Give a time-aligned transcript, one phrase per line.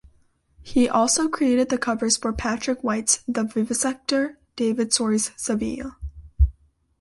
[0.63, 5.91] He also created the covers for Patrick White's "The Vivisector", David Storey's "Saville".